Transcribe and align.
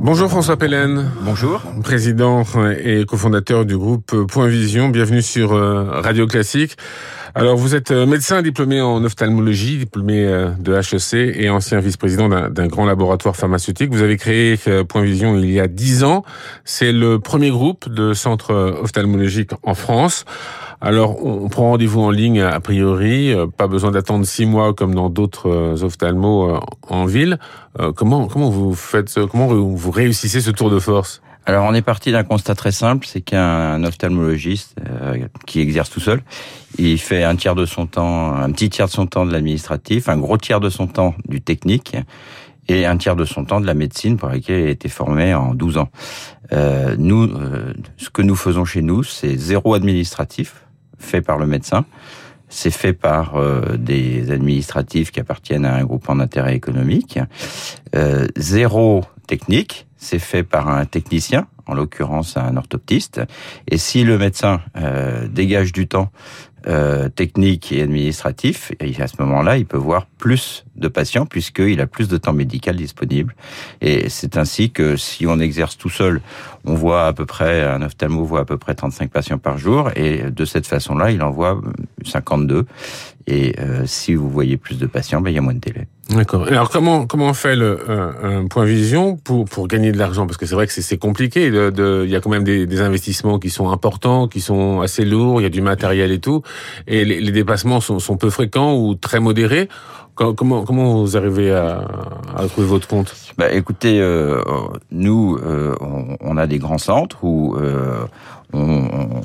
Bonjour 0.00 0.28
François 0.28 0.56
Pellen. 0.56 1.10
Bonjour. 1.22 1.62
Président 1.82 2.44
et 2.78 3.04
cofondateur 3.04 3.64
du 3.64 3.76
groupe 3.76 4.26
Point 4.26 4.48
Vision. 4.48 4.88
Bienvenue 4.88 5.22
sur 5.22 5.52
euh, 5.52 6.00
Radio 6.00 6.26
Classique. 6.26 6.76
Alors 7.34 7.56
vous 7.56 7.74
êtes 7.74 7.90
euh, 7.90 8.06
médecin 8.06 8.42
diplômé 8.42 8.80
en 8.80 9.04
ophtalmologie, 9.04 9.78
diplômé 9.78 10.24
euh, 10.24 10.50
de 10.58 10.74
HEC 10.74 11.36
et 11.36 11.50
ancien 11.50 11.80
vice-président 11.80 12.28
d'un 12.28 12.66
grand 12.66 12.86
laboratoire 12.86 13.36
pharmaceutique. 13.36 13.90
Vous 13.92 14.02
avez 14.02 14.16
créé 14.16 14.56
Point 14.88 15.02
Vision 15.02 15.36
il 15.36 15.50
y 15.50 15.60
a 15.60 15.68
dix 15.68 16.04
ans. 16.04 16.24
C'est 16.64 16.92
le 16.92 17.18
premier 17.18 17.50
groupe 17.50 17.88
de 17.88 18.12
centres 18.14 18.54
ophtalmologiques 18.82 19.52
en 19.62 19.74
France. 19.74 20.24
Alors, 20.80 21.24
on 21.26 21.48
prend 21.48 21.70
rendez-vous 21.70 22.00
en 22.00 22.10
ligne 22.10 22.40
a 22.40 22.60
priori, 22.60 23.32
euh, 23.32 23.48
pas 23.48 23.66
besoin 23.66 23.90
d'attendre 23.90 24.24
six 24.24 24.46
mois 24.46 24.74
comme 24.74 24.94
dans 24.94 25.10
d'autres 25.10 25.50
euh, 25.50 25.82
ophtalmos 25.82 26.54
euh, 26.54 26.60
en 26.88 27.04
ville. 27.04 27.38
Comment 27.94 28.26
comment 28.26 28.50
vous 28.50 28.74
faites 28.74 29.20
comment 29.30 29.46
vous 29.46 29.90
réussissez 29.92 30.40
ce 30.40 30.50
tour 30.50 30.68
de 30.68 30.80
force? 30.80 31.22
Alors 31.48 31.64
on 31.64 31.72
est 31.72 31.82
parti 31.82 32.12
d'un 32.12 32.24
constat 32.24 32.54
très 32.54 32.72
simple, 32.72 33.06
c'est 33.06 33.22
qu'un 33.22 33.82
ophtalmologiste 33.82 34.76
qui 35.46 35.60
exerce 35.60 35.88
tout 35.88 35.98
seul, 35.98 36.20
il 36.76 36.98
fait 36.98 37.24
un 37.24 37.36
tiers 37.36 37.54
de 37.54 37.64
son 37.64 37.86
temps, 37.86 38.34
un 38.34 38.52
petit 38.52 38.68
tiers 38.68 38.86
de 38.86 38.92
son 38.92 39.06
temps 39.06 39.24
de 39.24 39.32
l'administratif, 39.32 40.10
un 40.10 40.18
gros 40.18 40.36
tiers 40.36 40.60
de 40.60 40.68
son 40.68 40.86
temps 40.86 41.14
du 41.26 41.40
technique 41.40 41.96
et 42.68 42.84
un 42.84 42.98
tiers 42.98 43.16
de 43.16 43.24
son 43.24 43.46
temps 43.46 43.62
de 43.62 43.66
la 43.66 43.72
médecine 43.72 44.18
pour 44.18 44.28
laquelle 44.28 44.60
il 44.60 44.66
a 44.66 44.70
été 44.70 44.90
formé 44.90 45.32
en 45.32 45.54
12 45.54 45.78
ans. 45.78 45.88
Euh, 46.52 46.96
nous, 46.98 47.30
ce 47.96 48.10
que 48.10 48.20
nous 48.20 48.36
faisons 48.36 48.66
chez 48.66 48.82
nous, 48.82 49.02
c'est 49.02 49.38
zéro 49.38 49.72
administratif 49.72 50.66
fait 50.98 51.22
par 51.22 51.38
le 51.38 51.46
médecin. 51.46 51.86
C'est 52.50 52.70
fait 52.70 52.92
par 52.92 53.36
euh, 53.36 53.76
des 53.78 54.30
administratifs 54.30 55.12
qui 55.12 55.20
appartiennent 55.20 55.64
à 55.64 55.74
un 55.74 55.84
groupement 55.84 56.16
d'intérêt 56.16 56.54
économique. 56.54 57.18
Euh, 57.94 58.26
zéro 58.36 59.04
technique, 59.28 59.86
c'est 59.96 60.18
fait 60.18 60.42
par 60.42 60.68
un 60.68 60.84
technicien, 60.86 61.46
en 61.66 61.74
l'occurrence 61.74 62.36
un 62.36 62.56
orthoptiste. 62.56 63.20
Et 63.68 63.78
si 63.78 64.02
le 64.02 64.18
médecin 64.18 64.60
euh, 64.76 65.28
dégage 65.28 65.72
du 65.72 65.86
temps 65.86 66.10
euh, 66.66 67.08
technique 67.08 67.70
et 67.70 67.82
administratif, 67.82 68.72
et 68.80 69.00
à 69.00 69.06
ce 69.06 69.14
moment-là, 69.20 69.58
il 69.58 69.66
peut 69.66 69.76
voir 69.76 70.06
plus 70.06 70.64
de 70.76 70.88
patients 70.88 71.26
puisqu'il 71.26 71.80
a 71.80 71.86
plus 71.86 72.08
de 72.08 72.16
temps 72.16 72.32
médical 72.32 72.74
disponible. 72.76 73.36
Et 73.80 74.08
c'est 74.08 74.36
ainsi 74.36 74.70
que 74.70 74.96
si 74.96 75.26
on 75.26 75.38
exerce 75.38 75.76
tout 75.76 75.90
seul, 75.90 76.20
on 76.64 76.74
voit 76.74 77.06
à 77.06 77.12
peu 77.12 77.26
près, 77.26 77.62
un 77.62 77.82
ophtalmo 77.82 78.24
voit 78.24 78.40
à 78.40 78.44
peu 78.44 78.58
près 78.58 78.74
35 78.74 79.10
patients 79.10 79.38
par 79.38 79.58
jour, 79.58 79.90
et 79.94 80.30
de 80.30 80.44
cette 80.44 80.66
façon-là, 80.66 81.10
il 81.10 81.22
en 81.22 81.30
voit 81.30 81.60
52. 82.04 82.66
Et 83.26 83.54
euh, 83.60 83.86
si 83.86 84.14
vous 84.14 84.28
voyez 84.28 84.56
plus 84.56 84.78
de 84.78 84.86
patients, 84.86 85.20
ben, 85.20 85.30
il 85.30 85.34
y 85.34 85.38
a 85.38 85.42
moins 85.42 85.54
de 85.54 85.60
délai. 85.60 85.86
D'accord. 86.10 86.46
Alors 86.48 86.70
comment 86.70 87.06
comment 87.06 87.26
on 87.26 87.34
fait 87.34 87.54
le 87.54 87.78
un, 87.90 88.46
point 88.46 88.64
vision 88.64 89.16
pour 89.16 89.44
pour 89.44 89.68
gagner 89.68 89.92
de 89.92 89.98
l'argent? 89.98 90.26
Parce 90.26 90.38
que 90.38 90.46
c'est 90.46 90.54
vrai 90.54 90.66
que 90.66 90.72
c'est 90.72 90.96
compliqué. 90.96 91.50
De, 91.50 91.68
de, 91.68 92.02
il 92.04 92.10
y 92.10 92.16
a 92.16 92.20
quand 92.20 92.30
même 92.30 92.44
des, 92.44 92.66
des, 92.66 92.80
investissements 92.80 93.38
qui 93.38 93.50
sont 93.50 93.70
importants, 93.70 94.26
qui 94.26 94.40
sont 94.40 94.80
assez 94.80 95.04
lourds. 95.04 95.40
Il 95.40 95.44
y 95.44 95.46
a 95.46 95.50
du 95.50 95.60
matériel 95.60 96.10
et 96.10 96.18
tout, 96.18 96.42
et 96.86 97.04
les, 97.04 97.20
les 97.20 97.32
dépassements 97.32 97.80
sont, 97.80 97.98
sont 97.98 98.16
peu 98.16 98.30
fréquents 98.30 98.74
ou 98.74 98.94
très 98.94 99.20
modérés. 99.20 99.68
Comment 100.14 100.64
comment 100.64 101.00
vous 101.00 101.16
arrivez 101.16 101.52
à, 101.52 101.86
à 102.34 102.46
trouver 102.48 102.66
votre 102.66 102.88
compte? 102.88 103.14
Bah, 103.36 103.52
écoutez, 103.52 104.00
euh, 104.00 104.42
nous 104.90 105.38
euh, 105.44 105.76
on, 105.80 106.16
on, 106.20 106.36
a 106.36 106.48
des 106.48 106.58
grands 106.58 106.78
centres 106.78 107.22
où 107.22 107.54
euh, 107.56 108.04
on, 108.52 109.20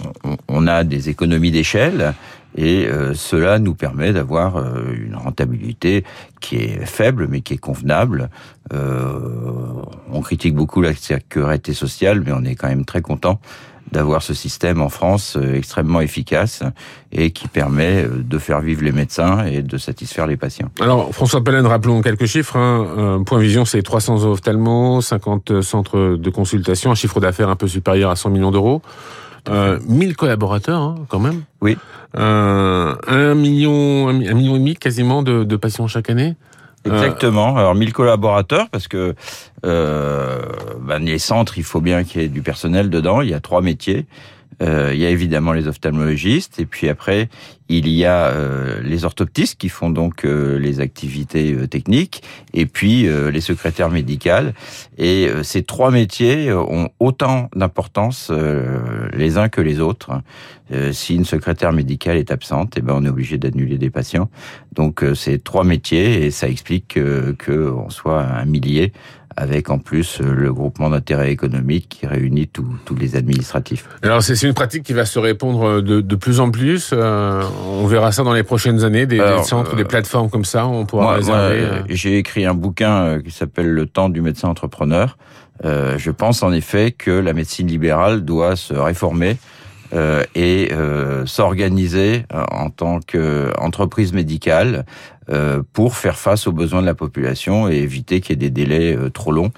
on, 0.47 0.67
a 0.67 0.83
des 0.83 1.09
économies 1.09 1.49
d'échelle 1.49 2.13
et 2.55 2.85
euh, 2.85 3.13
cela 3.13 3.59
nous 3.59 3.73
permet 3.73 4.13
d'avoir 4.13 4.57
euh, 4.57 4.93
une 4.95 5.15
rentabilité 5.15 6.03
qui 6.39 6.57
est 6.57 6.85
faible 6.85 7.27
mais 7.29 7.41
qui 7.41 7.55
est 7.55 7.57
convenable. 7.57 8.29
Euh, 8.73 9.19
on 10.11 10.21
critique 10.21 10.55
beaucoup 10.55 10.81
la 10.81 10.93
sécurité 10.93 11.73
sociale, 11.73 12.21
mais 12.25 12.31
on 12.31 12.43
est 12.43 12.55
quand 12.55 12.67
même 12.67 12.85
très 12.85 13.01
content 13.01 13.39
d'avoir 13.91 14.23
ce 14.23 14.33
système 14.33 14.81
en 14.81 14.89
France 14.89 15.37
extrêmement 15.53 16.01
efficace 16.01 16.63
et 17.11 17.29
qui 17.29 17.47
permet 17.47 18.07
de 18.07 18.37
faire 18.39 18.59
vivre 18.59 18.83
les 18.83 18.91
médecins 18.91 19.45
et 19.45 19.61
de 19.61 19.77
satisfaire 19.77 20.25
les 20.25 20.37
patients. 20.37 20.69
Alors 20.79 21.13
François 21.13 21.43
Pellen, 21.43 21.67
rappelons 21.67 22.01
quelques 22.01 22.25
chiffres. 22.25 22.57
Hein. 22.57 23.21
Point 23.23 23.37
Vision, 23.39 23.65
c'est 23.65 23.83
300 23.83 24.25
ophtalmos, 24.25 25.05
50 25.05 25.61
centres 25.61 26.15
de 26.17 26.29
consultation, 26.31 26.89
un 26.89 26.95
chiffre 26.95 27.19
d'affaires 27.19 27.49
un 27.49 27.55
peu 27.55 27.67
supérieur 27.67 28.09
à 28.09 28.15
100 28.15 28.31
millions 28.31 28.51
d'euros. 28.51 28.81
Euh, 29.49 29.79
1000 29.87 30.15
collaborateurs, 30.15 30.81
hein, 30.81 30.95
quand 31.09 31.19
même. 31.19 31.43
Oui. 31.61 31.77
Euh, 32.17 32.95
un 33.07 33.35
million, 33.35 34.07
un 34.07 34.13
million 34.13 34.55
et 34.55 34.59
demi 34.59 34.75
quasiment 34.75 35.23
de, 35.23 35.43
de 35.43 35.55
patients 35.55 35.87
chaque 35.87 36.09
année. 36.09 36.35
Euh, 36.87 36.93
Exactement. 36.93 37.55
Alors 37.55 37.75
1000 37.75 37.93
collaborateurs 37.93 38.69
parce 38.69 38.87
que 38.87 39.15
euh, 39.65 40.41
ben, 40.81 41.03
les 41.03 41.17
centres, 41.17 41.57
il 41.57 41.63
faut 41.63 41.81
bien 41.81 42.03
qu'il 42.03 42.21
y 42.21 42.25
ait 42.25 42.29
du 42.29 42.41
personnel 42.41 42.89
dedans. 42.89 43.21
Il 43.21 43.29
y 43.29 43.33
a 43.33 43.39
trois 43.39 43.61
métiers. 43.61 44.05
Euh, 44.61 44.91
il 44.93 44.99
y 44.99 45.05
a 45.05 45.09
évidemment 45.09 45.53
les 45.53 45.67
ophtalmologistes 45.67 46.59
et 46.59 46.65
puis 46.65 46.89
après 46.89 47.29
il 47.69 47.87
y 47.87 48.05
a 48.05 48.27
euh, 48.27 48.81
les 48.83 49.05
orthoptistes 49.05 49.57
qui 49.57 49.69
font 49.69 49.89
donc 49.89 50.25
euh, 50.25 50.57
les 50.59 50.79
activités 50.79 51.53
euh, 51.53 51.67
techniques 51.67 52.21
et 52.53 52.65
puis 52.65 53.03
les 53.03 53.41
secrétaires 53.41 53.89
médicales 53.89 54.53
et 54.97 55.27
ces 55.43 55.63
trois 55.63 55.91
métiers 55.91 56.53
ont 56.53 56.89
autant 56.99 57.49
d'importance 57.55 58.31
les 59.13 59.37
uns 59.37 59.49
que 59.49 59.61
les 59.61 59.79
autres. 59.79 60.21
si 60.91 61.15
une 61.15 61.25
secrétaire 61.25 61.73
médicale 61.73 62.17
est 62.17 62.31
absente, 62.31 62.77
et 62.77 62.79
eh 62.79 62.81
ben 62.81 62.93
on 62.95 63.05
est 63.05 63.09
obligé 63.09 63.37
d'annuler 63.37 63.77
des 63.77 63.89
patients. 63.89 64.29
Donc 64.71 65.03
c'est 65.15 65.43
trois 65.43 65.63
métiers 65.63 66.25
et 66.25 66.31
ça 66.31 66.47
explique 66.47 66.89
que 66.93 67.71
on 67.75 67.89
soit 67.89 68.21
un 68.21 68.45
millier 68.45 68.93
avec 69.35 69.69
en 69.69 69.79
plus 69.79 70.19
euh, 70.21 70.33
le 70.33 70.53
groupement 70.53 70.89
d'intérêt 70.89 71.31
économique 71.31 71.87
qui 71.89 72.07
réunit 72.07 72.47
tous 72.47 72.95
les 72.95 73.15
administratifs. 73.15 73.87
Alors 74.01 74.21
c'est 74.21 74.41
une 74.43 74.53
pratique 74.53 74.83
qui 74.83 74.93
va 74.93 75.05
se 75.05 75.19
répondre 75.19 75.63
euh, 75.63 75.81
de, 75.81 76.01
de 76.01 76.15
plus 76.15 76.39
en 76.39 76.51
plus. 76.51 76.91
Euh, 76.93 77.43
on 77.67 77.87
verra 77.87 78.11
ça 78.11 78.23
dans 78.23 78.33
les 78.33 78.43
prochaines 78.43 78.83
années, 78.83 79.05
des, 79.05 79.17
des 79.17 79.43
centres, 79.43 79.75
des 79.75 79.85
plateformes 79.85 80.29
comme 80.29 80.45
ça, 80.45 80.67
on 80.67 80.85
pourra 80.85 81.15
réserver. 81.15 81.83
J'ai 81.89 82.17
écrit 82.17 82.45
un 82.45 82.53
bouquin 82.53 83.19
qui 83.21 83.31
s'appelle 83.31 83.71
Le 83.71 83.85
temps 83.85 84.09
du 84.09 84.21
médecin 84.21 84.49
entrepreneur. 84.49 85.17
Euh, 85.65 85.97
je 85.97 86.11
pense 86.11 86.43
en 86.43 86.51
effet 86.51 86.91
que 86.91 87.11
la 87.11 87.33
médecine 87.33 87.67
libérale 87.67 88.25
doit 88.25 88.55
se 88.55 88.73
réformer 88.73 89.31
euh, 89.31 89.62
et 89.93 90.71
euh, 90.71 91.25
s'organiser 91.25 92.25
en 92.31 92.69
tant 92.69 92.99
qu'entreprise 92.99 94.13
médicale 94.13 94.85
euh, 95.29 95.63
pour 95.71 95.95
faire 95.95 96.17
face 96.17 96.47
aux 96.47 96.51
besoins 96.51 96.81
de 96.81 96.85
la 96.85 96.95
population 96.95 97.69
et 97.69 97.75
éviter 97.75 98.19
qu'il 98.19 98.31
y 98.31 98.33
ait 98.33 98.49
des 98.49 98.49
délais 98.49 98.95
euh, 98.95 99.09
trop 99.09 99.31
longs 99.31 99.51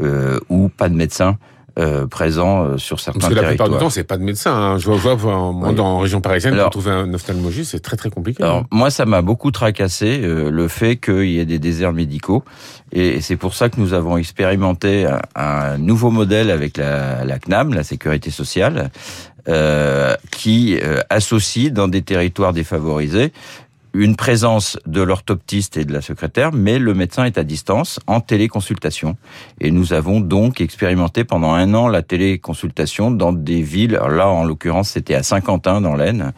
euh, 0.00 0.40
ou 0.48 0.68
pas 0.68 0.88
de 0.88 0.94
médecins 0.94 1.38
euh, 1.78 2.06
présents 2.06 2.76
sur 2.76 2.98
certains. 3.00 3.20
Parce 3.20 3.32
que 3.32 3.38
la 3.38 3.48
plupart 3.48 3.68
du 3.68 3.78
temps, 3.78 3.88
c'est 3.88 4.04
pas 4.04 4.18
de 4.18 4.24
médecin. 4.24 4.52
Hein. 4.52 4.78
Je 4.78 4.90
vois, 4.90 5.14
vois 5.14 5.36
en, 5.36 5.72
dans 5.72 6.00
région 6.00 6.20
parisienne, 6.20 6.56
pour 6.56 6.70
trouver 6.70 6.90
un 6.90 7.14
ophtalmologiste, 7.14 7.70
c'est 7.70 7.80
très 7.80 7.96
très 7.96 8.10
compliqué. 8.10 8.42
Alors, 8.42 8.58
hein. 8.58 8.66
moi, 8.72 8.90
ça 8.90 9.06
m'a 9.06 9.22
beaucoup 9.22 9.50
tracassé 9.52 10.18
le 10.18 10.68
fait 10.68 10.96
qu'il 10.96 11.30
y 11.30 11.38
ait 11.38 11.46
des 11.46 11.58
déserts 11.58 11.94
médicaux, 11.94 12.44
et 12.90 13.22
c'est 13.22 13.36
pour 13.36 13.54
ça 13.54 13.70
que 13.70 13.80
nous 13.80 13.94
avons 13.94 14.18
expérimenté 14.18 15.06
un, 15.06 15.20
un 15.34 15.78
nouveau 15.78 16.10
modèle 16.10 16.50
avec 16.50 16.76
la, 16.76 17.24
la, 17.24 17.38
CNAM, 17.38 17.72
la 17.72 17.84
Sécurité 17.84 18.30
sociale, 18.30 18.90
euh, 19.48 20.14
qui 20.30 20.78
associe 21.10 21.72
dans 21.72 21.88
des 21.88 22.02
territoires 22.02 22.52
défavorisés 22.52 23.32
une 23.94 24.16
présence 24.16 24.78
de 24.86 25.02
l'orthoptiste 25.02 25.76
et 25.76 25.84
de 25.84 25.92
la 25.92 26.00
secrétaire, 26.00 26.52
mais 26.52 26.78
le 26.78 26.94
médecin 26.94 27.24
est 27.24 27.36
à 27.38 27.44
distance 27.44 28.00
en 28.06 28.20
téléconsultation. 28.20 29.16
Et 29.60 29.70
nous 29.70 29.92
avons 29.92 30.20
donc 30.20 30.60
expérimenté 30.60 31.24
pendant 31.24 31.52
un 31.52 31.74
an 31.74 31.88
la 31.88 32.02
téléconsultation 32.02 33.10
dans 33.10 33.32
des 33.32 33.62
villes. 33.62 33.92
là, 33.92 34.28
en 34.28 34.44
l'occurrence, 34.44 34.90
c'était 34.90 35.14
à 35.14 35.22
Saint-Quentin 35.22 35.80
dans 35.80 35.94
l'Aisne, 35.94 36.32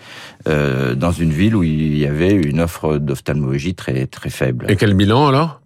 euh, 0.49 0.95
dans 0.95 1.13
une 1.13 1.31
ville 1.31 1.55
où 1.55 1.63
il 1.63 1.97
y 1.97 2.07
avait 2.07 2.33
une 2.33 2.61
offre 2.61 2.99
d'ophtalmologie 2.99 3.75
très 3.75 4.07
très 4.07 4.31
faible. 4.31 4.67
Et 4.69 4.77
quel 4.77 4.95
bilan 4.95 5.29
alors? 5.29 5.61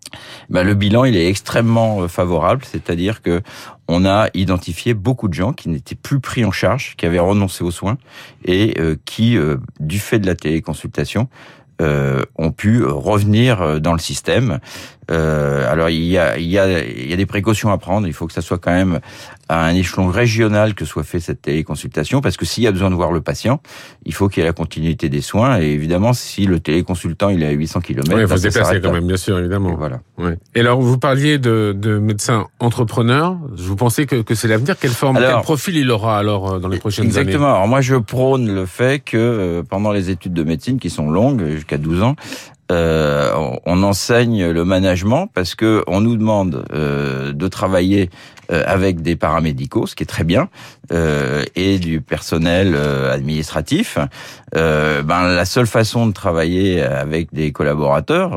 Ben, 0.50 0.62
le 0.64 0.74
bilan 0.74 1.04
il 1.04 1.16
est 1.16 1.28
extrêmement 1.28 2.02
euh, 2.02 2.08
favorable, 2.08 2.64
c'est-à-dire 2.64 3.22
que 3.22 3.42
on 3.88 4.04
a 4.04 4.28
identifié 4.34 4.92
beaucoup 4.92 5.28
de 5.28 5.34
gens 5.34 5.52
qui 5.54 5.70
n'étaient 5.70 5.94
plus 5.94 6.20
pris 6.20 6.44
en 6.44 6.50
charge, 6.50 6.94
qui 6.96 7.06
avaient 7.06 7.18
renoncé 7.18 7.64
aux 7.64 7.70
soins 7.70 7.96
et 8.44 8.74
euh, 8.78 8.96
qui, 9.06 9.36
euh, 9.36 9.56
du 9.80 9.98
fait 9.98 10.18
de 10.18 10.26
la 10.26 10.36
téléconsultation, 10.36 11.28
euh, 11.80 12.22
ont 12.36 12.50
pu 12.50 12.84
revenir 12.84 13.62
euh, 13.62 13.78
dans 13.78 13.92
le 13.92 13.98
système. 13.98 14.58
Euh, 15.10 15.70
alors 15.72 15.88
il 15.88 16.04
y, 16.04 16.18
a, 16.18 16.36
il, 16.36 16.46
y 16.46 16.58
a, 16.58 16.84
il 16.84 17.08
y 17.08 17.12
a 17.12 17.16
des 17.16 17.24
précautions 17.24 17.70
à 17.70 17.78
prendre. 17.78 18.06
Il 18.06 18.12
faut 18.12 18.26
que 18.26 18.32
ça 18.32 18.42
soit 18.42 18.58
quand 18.58 18.72
même 18.72 19.00
à 19.48 19.64
un 19.64 19.74
échelon 19.74 20.08
régional 20.08 20.74
que 20.74 20.84
soit 20.84 21.04
fait 21.04 21.20
cette 21.20 21.40
téléconsultation, 21.40 22.20
parce 22.20 22.36
que 22.36 22.44
s'il 22.44 22.64
y 22.64 22.66
a 22.66 22.72
besoin 22.72 22.90
de 22.90 22.94
voir 22.94 23.12
le 23.12 23.22
patient, 23.22 23.62
il 24.04 24.12
faut 24.12 24.28
qu'il 24.28 24.42
y 24.42 24.44
ait 24.44 24.48
la 24.48 24.52
continuité 24.52 25.08
des 25.08 25.22
soins. 25.22 25.58
Et 25.60 25.70
évidemment, 25.70 26.12
si 26.12 26.44
le 26.44 26.60
téléconsultant 26.60 27.30
il 27.30 27.42
est 27.42 27.46
à 27.46 27.52
800 27.52 27.80
km, 27.80 28.18
il 28.18 28.26
faut 28.26 28.36
se 28.36 28.42
déplacer 28.42 28.80
quand 28.82 28.92
même, 28.92 29.06
bien 29.06 29.16
sûr, 29.16 29.38
évidemment. 29.38 29.72
Et 29.72 29.76
voilà. 29.76 30.00
Ouais. 30.18 30.36
Et 30.54 30.60
alors, 30.60 30.82
vous 30.82 30.98
parliez 30.98 31.38
de, 31.38 31.74
de 31.74 31.98
médecins 31.98 32.46
entrepreneurs. 32.60 33.38
Vous 33.56 33.76
pensez 33.76 34.04
que, 34.04 34.16
que 34.16 34.34
c'est 34.34 34.48
l'avenir? 34.48 34.76
Quelle 34.78 34.90
forme, 34.90 35.18
quel 35.18 35.40
profil 35.40 35.76
il 35.76 35.90
aura 35.90 36.18
alors 36.18 36.60
dans 36.60 36.68
les 36.68 36.78
prochaines 36.78 37.06
exactement. 37.06 37.22
années? 37.22 37.30
Exactement. 37.30 37.54
Alors 37.54 37.68
moi, 37.68 37.80
je 37.80 37.94
prône 37.94 38.54
le 38.54 38.66
fait 38.66 39.02
que 39.02 39.64
pendant 39.70 39.92
les 39.92 40.10
études 40.10 40.34
de 40.34 40.42
médecine 40.42 40.78
qui 40.78 40.90
sont 40.90 41.08
longues 41.10 41.42
jusqu'à 41.68 41.78
12 41.78 42.02
ans, 42.02 42.16
euh, 42.70 43.32
on 43.64 43.82
enseigne 43.82 44.50
le 44.50 44.64
management 44.64 45.28
parce 45.32 45.54
que 45.54 45.84
on 45.86 46.00
nous 46.00 46.16
demande 46.16 46.66
euh, 46.72 47.32
de 47.32 47.48
travailler 47.48 48.10
euh, 48.50 48.62
avec 48.66 49.00
des 49.02 49.16
paramédicaux, 49.16 49.86
ce 49.86 49.94
qui 49.94 50.02
est 50.02 50.06
très 50.06 50.24
bien, 50.24 50.48
euh, 50.90 51.44
et 51.54 51.78
du 51.78 52.00
personnel 52.00 52.74
euh, 52.74 53.12
administratif. 53.12 53.98
ben, 54.54 55.02
la 55.28 55.44
seule 55.44 55.66
façon 55.66 56.06
de 56.06 56.12
travailler 56.12 56.82
avec 56.82 57.32
des 57.32 57.52
collaborateurs, 57.52 58.30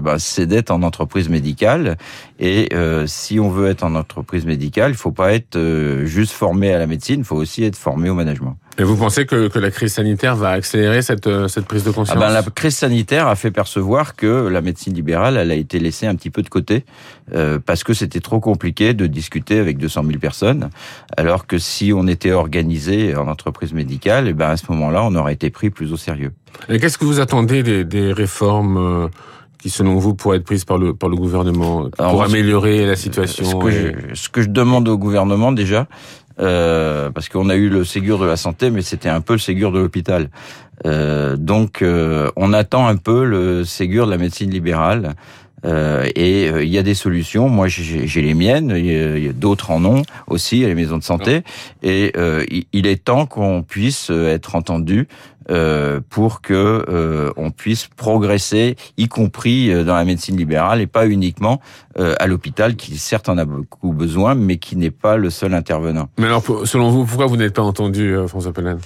ben, 0.00 0.18
c'est 0.18 0.46
d'être 0.46 0.70
en 0.70 0.82
entreprise 0.82 1.28
médicale. 1.28 1.96
Et 2.40 2.70
si 3.06 3.40
on 3.40 3.50
veut 3.50 3.68
être 3.68 3.82
en 3.82 3.94
entreprise 3.94 4.46
médicale, 4.46 4.92
il 4.92 4.96
faut 4.96 5.10
pas 5.12 5.34
être 5.34 5.58
juste 6.04 6.32
formé 6.32 6.72
à 6.72 6.78
la 6.78 6.86
médecine, 6.86 7.20
il 7.20 7.24
faut 7.24 7.36
aussi 7.36 7.64
être 7.64 7.76
formé 7.76 8.08
au 8.08 8.14
management. 8.14 8.56
Et 8.80 8.84
vous 8.84 8.96
pensez 8.96 9.26
que, 9.26 9.48
que 9.48 9.58
la 9.58 9.72
crise 9.72 9.94
sanitaire 9.94 10.36
va 10.36 10.50
accélérer 10.50 11.02
cette, 11.02 11.28
cette 11.48 11.66
prise 11.66 11.82
de 11.82 11.90
conscience 11.90 12.16
ah 12.16 12.20
ben, 12.20 12.32
La 12.32 12.42
crise 12.42 12.76
sanitaire 12.76 13.26
a 13.26 13.34
fait 13.34 13.50
percevoir 13.50 14.14
que 14.14 14.46
la 14.46 14.62
médecine 14.62 14.94
libérale, 14.94 15.36
elle 15.36 15.50
a 15.50 15.56
été 15.56 15.80
laissée 15.80 16.06
un 16.06 16.14
petit 16.14 16.30
peu 16.30 16.42
de 16.42 16.48
côté 16.48 16.84
parce 17.66 17.84
que 17.84 17.92
c'était 17.92 18.20
trop 18.20 18.40
compliqué 18.40 18.94
de 18.94 19.06
discuter 19.06 19.58
avec 19.58 19.78
200 19.78 20.04
000 20.06 20.18
personnes, 20.18 20.70
alors 21.16 21.46
que 21.46 21.58
si 21.58 21.92
on 21.92 21.97
était 22.06 22.32
organisé 22.32 23.16
en 23.16 23.28
entreprise 23.28 23.72
médicale, 23.72 24.28
et 24.28 24.32
ben 24.32 24.50
à 24.50 24.56
ce 24.56 24.64
moment-là, 24.70 25.02
on 25.04 25.14
aurait 25.14 25.32
été 25.32 25.50
pris 25.50 25.70
plus 25.70 25.92
au 25.92 25.96
sérieux. 25.96 26.32
Et 26.68 26.78
qu'est-ce 26.78 26.98
que 26.98 27.04
vous 27.04 27.20
attendez 27.20 27.62
des, 27.62 27.84
des 27.84 28.12
réformes 28.12 28.76
euh, 28.76 29.08
qui, 29.58 29.70
selon 29.70 29.96
vous, 29.96 30.14
pourraient 30.14 30.38
être 30.38 30.44
prises 30.44 30.64
par 30.64 30.78
le, 30.78 30.94
par 30.94 31.08
le 31.08 31.16
gouvernement 31.16 31.88
pour 31.90 32.22
améliorer 32.22 32.86
la 32.86 32.96
situation 32.96 33.44
ce 33.44 33.56
que, 33.56 33.70
je, 33.70 34.14
ce 34.14 34.28
que 34.28 34.42
je 34.42 34.48
demande 34.48 34.88
au 34.88 34.96
gouvernement 34.96 35.52
déjà, 35.52 35.86
euh, 36.40 37.10
parce 37.10 37.28
qu'on 37.28 37.48
a 37.48 37.56
eu 37.56 37.68
le 37.68 37.84
Ségur 37.84 38.18
de 38.18 38.26
la 38.26 38.36
santé, 38.36 38.70
mais 38.70 38.82
c'était 38.82 39.08
un 39.08 39.20
peu 39.20 39.34
le 39.34 39.38
Ségur 39.40 39.72
de 39.72 39.80
l'hôpital. 39.80 40.30
Euh, 40.86 41.36
donc, 41.36 41.82
euh, 41.82 42.30
on 42.36 42.52
attend 42.52 42.86
un 42.86 42.96
peu 42.96 43.24
le 43.24 43.64
Ségur 43.64 44.06
de 44.06 44.12
la 44.12 44.18
médecine 44.18 44.50
libérale. 44.50 45.14
Euh, 45.64 46.08
et 46.14 46.48
euh, 46.48 46.64
il 46.64 46.70
y 46.70 46.78
a 46.78 46.82
des 46.82 46.94
solutions. 46.94 47.48
Moi, 47.48 47.68
j'ai 47.68 48.22
les 48.22 48.34
miennes. 48.34 48.72
Il 48.76 49.24
y 49.24 49.28
a, 49.28 49.32
d'autres 49.32 49.70
en 49.70 49.84
ont 49.84 50.02
aussi 50.26 50.64
à 50.64 50.68
les 50.68 50.74
maisons 50.74 50.98
de 50.98 51.04
santé. 51.04 51.42
Et 51.82 52.12
euh, 52.16 52.44
il 52.72 52.86
est 52.86 53.04
temps 53.04 53.26
qu'on 53.26 53.62
puisse 53.62 54.10
être 54.10 54.54
entendu 54.54 55.08
pour 56.10 56.42
que 56.42 57.32
on 57.38 57.50
puisse 57.50 57.86
progresser, 57.86 58.76
y 58.98 59.08
compris 59.08 59.72
dans 59.82 59.94
la 59.94 60.04
médecine 60.04 60.36
libérale 60.36 60.82
et 60.82 60.86
pas 60.86 61.06
uniquement 61.06 61.62
à 61.96 62.26
l'hôpital, 62.26 62.76
qui 62.76 62.98
certes 62.98 63.30
en 63.30 63.38
a 63.38 63.46
beaucoup 63.46 63.94
besoin, 63.94 64.34
mais 64.34 64.58
qui 64.58 64.76
n'est 64.76 64.90
pas 64.90 65.16
le 65.16 65.30
seul 65.30 65.54
intervenant. 65.54 66.10
Mais 66.18 66.26
alors, 66.26 66.44
selon 66.66 66.90
vous, 66.90 67.06
pourquoi 67.06 67.24
vous 67.24 67.38
n'êtes 67.38 67.54
pas 67.54 67.62
entendu, 67.62 68.14
François 68.26 68.52
Pellin 68.52 68.76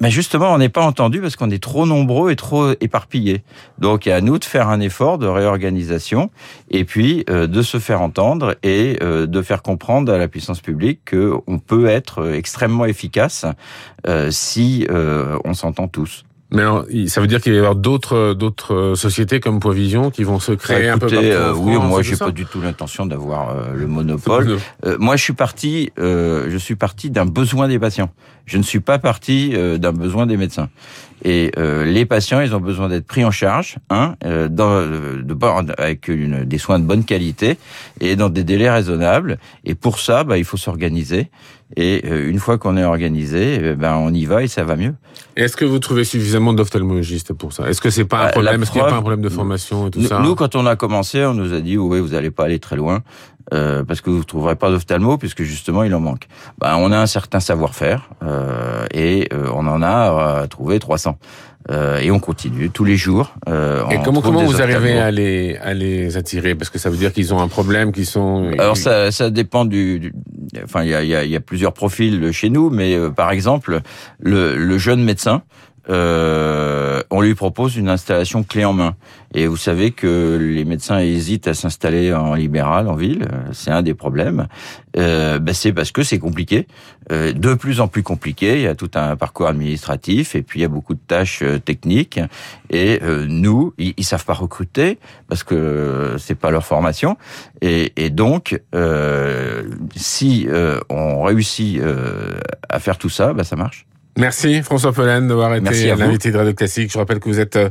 mais 0.00 0.10
justement, 0.10 0.52
on 0.52 0.58
n'est 0.58 0.68
pas 0.68 0.84
entendu 0.84 1.20
parce 1.20 1.36
qu'on 1.36 1.50
est 1.50 1.62
trop 1.62 1.86
nombreux 1.86 2.30
et 2.30 2.36
trop 2.36 2.70
éparpillés. 2.80 3.42
Donc, 3.78 4.06
à 4.06 4.20
nous 4.20 4.38
de 4.38 4.44
faire 4.44 4.68
un 4.68 4.80
effort 4.80 5.18
de 5.18 5.26
réorganisation 5.26 6.30
et 6.70 6.84
puis 6.84 7.24
euh, 7.28 7.46
de 7.46 7.62
se 7.62 7.78
faire 7.78 8.00
entendre 8.00 8.56
et 8.62 8.98
euh, 9.02 9.26
de 9.26 9.42
faire 9.42 9.62
comprendre 9.62 10.12
à 10.12 10.18
la 10.18 10.28
puissance 10.28 10.60
publique 10.60 11.10
qu'on 11.10 11.58
peut 11.58 11.86
être 11.86 12.32
extrêmement 12.32 12.84
efficace 12.84 13.44
euh, 14.06 14.30
si 14.30 14.86
on 14.90 15.54
s'entend 15.54 15.88
tous. 15.88 16.24
Mais 16.52 16.62
alors, 16.62 16.84
ça 17.06 17.20
veut 17.20 17.26
dire 17.26 17.40
qu'il 17.40 17.52
va 17.52 17.56
y 17.56 17.60
avoir 17.60 17.74
d'autres 17.74 18.34
d'autres 18.34 18.94
sociétés 18.94 19.40
comme 19.40 19.58
Poivision 19.58 20.10
qui 20.10 20.22
vont 20.22 20.38
se 20.38 20.52
créer 20.52 20.88
un 20.88 20.98
peu 20.98 21.06
partout 21.06 21.24
euh, 21.24 21.54
Oui, 21.54 21.76
moi 21.76 22.02
j'ai 22.02 22.16
pas 22.16 22.30
du 22.30 22.44
tout 22.44 22.60
l'intention 22.60 23.06
d'avoir 23.06 23.50
euh, 23.50 23.72
le 23.74 23.86
monopole. 23.86 24.58
Euh, 24.84 24.96
moi, 24.98 25.16
je 25.16 25.22
suis 25.22 25.32
parti, 25.32 25.90
je 25.96 26.56
suis 26.58 26.76
parti 26.76 27.10
d'un 27.10 27.26
besoin 27.26 27.68
des 27.68 27.78
patients. 27.78 28.10
Je 28.44 28.58
ne 28.58 28.62
suis 28.62 28.80
pas 28.80 28.98
parti 28.98 29.54
d'un 29.78 29.92
besoin 29.92 30.26
des 30.26 30.36
médecins. 30.36 30.68
Et 31.24 31.52
les 31.56 32.04
patients, 32.04 32.40
ils 32.40 32.54
ont 32.54 32.60
besoin 32.60 32.88
d'être 32.88 33.06
pris 33.06 33.24
en 33.24 33.30
charge, 33.30 33.76
hein, 33.90 34.16
dans, 34.50 34.80
de, 34.82 35.80
avec 35.80 36.08
une, 36.08 36.44
des 36.44 36.58
soins 36.58 36.78
de 36.78 36.84
bonne 36.84 37.04
qualité 37.04 37.58
et 38.00 38.16
dans 38.16 38.28
des 38.28 38.44
délais 38.44 38.70
raisonnables. 38.70 39.38
Et 39.64 39.74
pour 39.74 40.00
ça, 40.00 40.24
bah, 40.24 40.38
il 40.38 40.44
faut 40.44 40.56
s'organiser. 40.56 41.30
Et 41.76 42.02
euh, 42.04 42.28
une 42.28 42.38
fois 42.38 42.58
qu'on 42.58 42.76
est 42.76 42.84
organisé, 42.84 43.58
eh 43.62 43.74
ben 43.74 43.96
on 43.96 44.12
y 44.12 44.26
va 44.26 44.42
et 44.42 44.48
ça 44.48 44.62
va 44.64 44.76
mieux. 44.76 44.94
Est-ce 45.36 45.56
que 45.56 45.64
vous 45.64 45.78
trouvez 45.78 46.04
suffisamment 46.04 46.52
d'ophtalmologistes 46.52 47.32
pour 47.32 47.52
ça? 47.52 47.68
Est-ce 47.68 47.80
que 47.80 47.88
c'est 47.88 48.04
pas 48.04 48.20
un 48.20 48.24
bah, 48.26 48.30
problème? 48.32 48.62
Est-ce 48.62 48.70
qu'il 48.70 48.82
n'y 48.82 48.86
a 48.86 48.90
pas 48.90 48.96
un 48.96 49.00
problème 49.00 49.22
de 49.22 49.30
formation 49.30 49.86
et 49.86 49.90
tout 49.90 50.02
ça? 50.02 50.20
Nous, 50.20 50.34
quand 50.34 50.54
on 50.54 50.66
a 50.66 50.76
commencé, 50.76 51.24
on 51.24 51.34
nous 51.34 51.54
a 51.54 51.60
dit 51.60 51.78
oui, 51.78 52.00
vous 52.00 52.08
n'allez 52.08 52.30
pas 52.30 52.44
aller 52.44 52.58
très 52.58 52.76
loin 52.76 53.02
euh, 53.52 53.84
parce 53.84 54.00
que 54.00 54.10
vous 54.10 54.18
ne 54.18 54.22
trouverez 54.22 54.56
pas 54.56 54.70
d'ophtalmo 54.70 55.18
puisque 55.18 55.42
justement 55.42 55.82
il 55.82 55.94
en 55.94 56.00
manque. 56.00 56.28
Ben, 56.58 56.76
on 56.76 56.92
a 56.92 56.98
un 56.98 57.06
certain 57.06 57.40
savoir-faire 57.40 58.10
euh, 58.22 58.86
et 58.92 59.28
euh, 59.32 59.48
on 59.54 59.66
en 59.66 59.82
a 59.82 60.46
trouvé 60.48 60.78
300. 60.78 61.18
Euh, 61.70 61.98
et 62.00 62.10
on 62.10 62.18
continue 62.18 62.70
tous 62.70 62.84
les 62.84 62.96
jours. 62.96 63.34
Euh, 63.48 63.88
et 63.88 63.98
comment, 64.04 64.20
comment 64.20 64.44
vous 64.44 64.60
arrivez 64.60 64.98
à 64.98 65.10
les, 65.10 65.56
à 65.58 65.74
les 65.74 66.16
attirer? 66.16 66.54
Parce 66.54 66.70
que 66.70 66.78
ça 66.78 66.90
veut 66.90 66.96
dire 66.96 67.12
qu'ils 67.12 67.32
ont 67.32 67.40
un 67.40 67.48
problème, 67.48 67.92
qu'ils 67.92 68.06
sont... 68.06 68.50
Alors 68.58 68.76
ça, 68.76 69.12
ça 69.12 69.30
dépend 69.30 69.64
du... 69.64 70.12
enfin, 70.64 70.82
il 70.82 70.90
y 70.90 70.94
a, 70.94 71.04
y, 71.04 71.14
a, 71.14 71.24
y 71.24 71.36
a, 71.36 71.40
plusieurs 71.40 71.72
profils 71.72 72.32
chez 72.32 72.50
nous, 72.50 72.70
mais 72.70 72.96
euh, 72.96 73.10
par 73.10 73.30
exemple, 73.30 73.80
le, 74.18 74.56
le 74.56 74.78
jeune 74.78 75.04
médecin, 75.04 75.42
euh, 75.88 77.02
on 77.10 77.20
lui 77.20 77.34
propose 77.34 77.76
une 77.76 77.88
installation 77.88 78.42
clé 78.42 78.64
en 78.64 78.72
main. 78.72 78.94
Et 79.34 79.46
vous 79.46 79.56
savez 79.56 79.92
que 79.92 80.38
les 80.40 80.64
médecins 80.64 80.98
hésitent 80.98 81.48
à 81.48 81.54
s'installer 81.54 82.12
en 82.12 82.34
libéral, 82.34 82.88
en 82.88 82.94
ville. 82.94 83.26
C'est 83.52 83.70
un 83.70 83.82
des 83.82 83.94
problèmes. 83.94 84.46
Euh, 84.98 85.38
ben 85.38 85.54
c'est 85.54 85.72
parce 85.72 85.90
que 85.90 86.02
c'est 86.02 86.18
compliqué, 86.18 86.66
euh, 87.10 87.32
de 87.32 87.54
plus 87.54 87.80
en 87.80 87.88
plus 87.88 88.02
compliqué. 88.02 88.56
Il 88.56 88.62
y 88.62 88.66
a 88.66 88.74
tout 88.74 88.90
un 88.94 89.16
parcours 89.16 89.46
administratif 89.46 90.34
et 90.34 90.42
puis 90.42 90.60
il 90.60 90.62
y 90.62 90.66
a 90.66 90.68
beaucoup 90.68 90.94
de 90.94 91.00
tâches 91.06 91.42
euh, 91.42 91.58
techniques. 91.58 92.20
Et 92.68 93.00
euh, 93.02 93.24
nous, 93.26 93.72
ils, 93.78 93.94
ils, 93.96 94.04
savent 94.04 94.24
pas 94.24 94.34
recruter 94.34 94.98
parce 95.28 95.44
que 95.44 96.16
c'est 96.18 96.34
pas 96.34 96.50
leur 96.50 96.64
formation. 96.64 97.16
Et, 97.62 97.92
et 97.96 98.10
donc, 98.10 98.60
si 99.96 100.48
on 100.90 101.22
réussit 101.22 101.80
à 102.68 102.78
faire 102.78 102.98
tout 102.98 103.08
ça, 103.08 103.32
ben 103.32 103.44
ça 103.44 103.56
marche. 103.56 103.86
Merci 104.18 104.62
François 104.62 104.92
Pollen 104.92 105.26
d'avoir 105.26 105.54
été 105.54 105.94
l'invité 105.94 106.30
de 106.30 106.36
Radio 106.36 106.52
Classique. 106.52 106.92
Je 106.92 106.98
rappelle 106.98 107.18
que 107.18 107.28
vous 107.28 107.40
êtes 107.40 107.56
euh, 107.56 107.70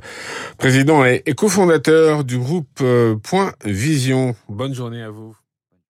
président 0.58 1.06
et 1.06 1.22
cofondateur 1.36 2.24
du 2.24 2.40
groupe 2.40 2.80
euh, 2.82 3.16
Point 3.16 3.54
Vision. 3.64 4.36
Bonne 4.50 4.74
journée 4.74 5.04
à 5.04 5.10
vous. 5.10 5.36